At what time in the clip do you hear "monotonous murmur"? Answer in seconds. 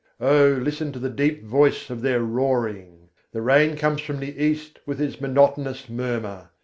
5.21-6.49